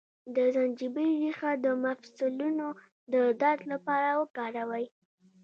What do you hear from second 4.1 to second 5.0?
وکاروئ